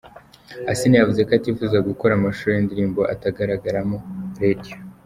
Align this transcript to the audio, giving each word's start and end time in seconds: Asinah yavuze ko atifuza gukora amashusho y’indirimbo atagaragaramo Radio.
Asinah 0.71 0.99
yavuze 0.99 1.21
ko 1.27 1.31
atifuza 1.39 1.77
gukora 1.89 2.11
amashusho 2.15 2.49
y’indirimbo 2.51 3.01
atagaragaramo 3.13 3.97
Radio. 4.41 4.75